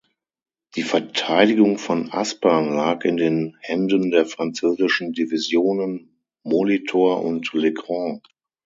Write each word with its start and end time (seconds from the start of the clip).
Die 0.75 0.81
Verteidigung 0.81 1.77
von 1.77 2.11
Aspern 2.11 2.73
lag 2.73 3.03
in 3.05 3.17
den 3.17 3.55
Händen 3.59 4.09
der 4.09 4.25
französischen 4.25 5.13
Divisionen 5.13 6.17
Molitor 6.41 7.23
und 7.23 7.53
Legrand. 7.53 8.27